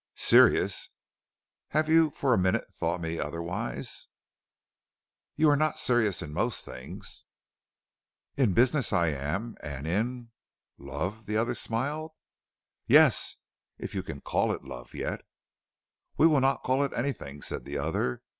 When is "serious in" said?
5.77-6.33